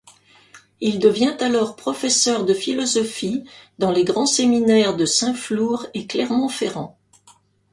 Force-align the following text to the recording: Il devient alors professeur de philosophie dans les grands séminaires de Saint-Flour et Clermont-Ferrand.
Il 0.79 0.97
devient 0.97 1.35
alors 1.41 1.75
professeur 1.75 2.43
de 2.43 2.55
philosophie 2.55 3.43
dans 3.77 3.91
les 3.91 4.03
grands 4.03 4.25
séminaires 4.25 4.95
de 4.97 5.05
Saint-Flour 5.05 5.85
et 5.93 6.07
Clermont-Ferrand. 6.07 6.97